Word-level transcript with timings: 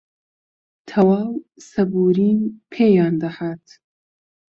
تەواو 0.89 1.29
سەبووریم 1.69 2.41
پێیان 2.73 3.13
دەهات 3.23 3.65